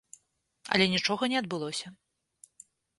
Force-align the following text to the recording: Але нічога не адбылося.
Але 0.77 0.85
нічога 0.95 1.23
не 1.37 1.39
адбылося. 1.45 1.87